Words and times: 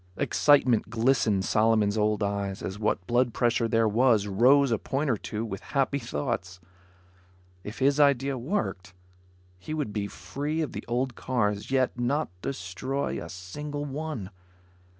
Excitement 0.17 0.89
glistened 0.89 1.45
Solomon's 1.45 1.95
old 1.95 2.23
eyes 2.23 2.63
as 2.63 2.79
what 2.79 3.05
blood 3.05 3.35
pressure 3.35 3.67
there 3.67 3.87
was 3.87 4.25
rose 4.25 4.71
a 4.71 4.79
point 4.79 5.11
or 5.11 5.15
two 5.15 5.45
with 5.45 5.61
happy 5.77 5.99
thoughts. 5.99 6.59
If 7.63 7.77
his 7.77 7.99
idea 7.99 8.35
worked, 8.35 8.95
he 9.59 9.75
would 9.75 9.93
be 9.93 10.07
free 10.07 10.61
of 10.63 10.71
the 10.71 10.83
old 10.87 11.13
cars, 11.13 11.69
yet 11.69 11.99
not 11.99 12.29
destroy 12.41 13.23
a 13.23 13.29
single 13.29 13.85
one. 13.85 14.31